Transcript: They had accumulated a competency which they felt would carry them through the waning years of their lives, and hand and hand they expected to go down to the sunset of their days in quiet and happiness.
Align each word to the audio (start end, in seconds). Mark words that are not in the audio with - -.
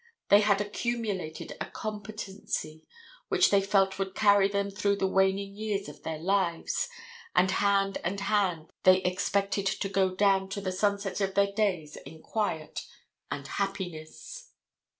They 0.29 0.41
had 0.41 0.59
accumulated 0.59 1.55
a 1.61 1.67
competency 1.67 2.87
which 3.27 3.51
they 3.51 3.61
felt 3.61 3.99
would 3.99 4.15
carry 4.15 4.47
them 4.47 4.71
through 4.71 4.95
the 4.95 5.05
waning 5.05 5.55
years 5.55 5.87
of 5.87 6.01
their 6.01 6.17
lives, 6.17 6.89
and 7.35 7.51
hand 7.51 7.99
and 8.03 8.19
hand 8.19 8.71
they 8.81 9.03
expected 9.03 9.67
to 9.67 9.89
go 9.89 10.15
down 10.15 10.49
to 10.49 10.59
the 10.61 10.71
sunset 10.71 11.21
of 11.21 11.35
their 11.35 11.51
days 11.51 11.97
in 11.97 12.23
quiet 12.23 12.87
and 13.29 13.45
happiness. 13.47 14.49